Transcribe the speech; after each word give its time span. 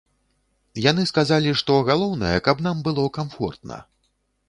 Яны 0.91 1.03
сказалі, 1.11 1.53
што 1.63 1.77
галоўнае, 1.91 2.35
каб 2.49 2.67
нам 2.71 2.85
было 2.91 3.07
камфортна. 3.19 3.77